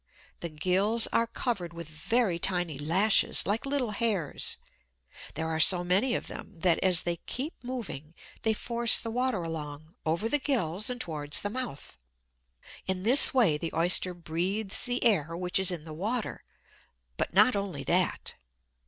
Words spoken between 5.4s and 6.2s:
are so many